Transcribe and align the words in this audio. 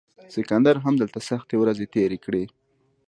سکندر 0.33 0.75
هم 0.83 0.95
دلته 1.01 1.19
سختې 1.29 1.55
ورځې 1.59 1.85
تیرې 1.93 2.17
کړې 2.25 2.43